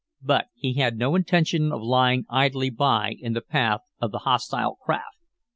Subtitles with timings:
[0.23, 4.77] But he had no intention of lying idly by in the path of the hostile
[4.77, 5.19] craft.